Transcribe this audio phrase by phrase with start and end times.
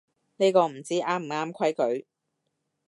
[0.37, 2.07] 呢個唔知啱唔啱規矩